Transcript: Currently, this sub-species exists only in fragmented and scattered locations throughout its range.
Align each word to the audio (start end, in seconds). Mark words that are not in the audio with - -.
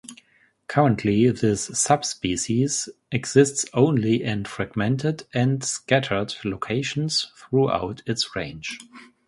Currently, 0.65 1.29
this 1.29 1.65
sub-species 1.77 2.89
exists 3.11 3.67
only 3.71 4.23
in 4.23 4.45
fragmented 4.45 5.27
and 5.31 5.63
scattered 5.63 6.33
locations 6.43 7.31
throughout 7.37 8.01
its 8.07 8.35
range. 8.35 8.79